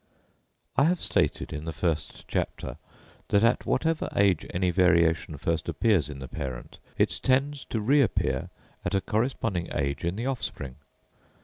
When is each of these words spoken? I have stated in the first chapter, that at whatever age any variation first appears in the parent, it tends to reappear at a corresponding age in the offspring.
I 0.77 0.85
have 0.85 0.99
stated 0.99 1.53
in 1.53 1.65
the 1.65 1.71
first 1.71 2.27
chapter, 2.27 2.77
that 3.27 3.43
at 3.43 3.67
whatever 3.67 4.09
age 4.15 4.47
any 4.51 4.71
variation 4.71 5.37
first 5.37 5.69
appears 5.69 6.09
in 6.09 6.17
the 6.17 6.27
parent, 6.27 6.79
it 6.97 7.19
tends 7.21 7.65
to 7.65 7.79
reappear 7.79 8.49
at 8.83 8.95
a 8.95 9.01
corresponding 9.01 9.67
age 9.71 10.03
in 10.03 10.15
the 10.15 10.25
offspring. 10.25 10.77